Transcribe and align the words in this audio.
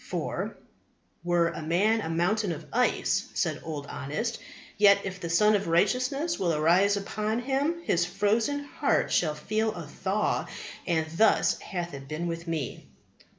For, 0.09 0.57
"were 1.23 1.49
a 1.49 1.61
man 1.61 2.01
a 2.01 2.09
mountain 2.09 2.51
of 2.53 2.65
ice," 2.73 3.27
said 3.35 3.61
Old 3.63 3.85
Honest, 3.85 4.39
"yet 4.75 4.97
if 5.03 5.19
the 5.19 5.29
Sun 5.29 5.53
of 5.53 5.67
Righteousness 5.67 6.39
will 6.39 6.55
arise 6.55 6.97
upon 6.97 7.37
him 7.37 7.81
his 7.83 8.03
frozen 8.03 8.63
heart 8.63 9.11
shall 9.11 9.35
feel 9.35 9.71
a 9.75 9.85
thaw; 9.85 10.47
and 10.87 11.05
thus 11.17 11.59
hath 11.59 11.93
it 11.93 12.07
been 12.07 12.25
with 12.25 12.47
me." 12.47 12.87